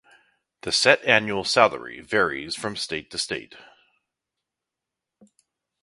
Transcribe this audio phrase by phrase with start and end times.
[0.61, 3.53] The set annual salary varies from state to state.